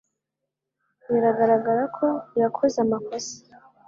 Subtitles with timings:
[1.11, 2.05] Biragaragara ko
[2.41, 3.33] yakoze amakosa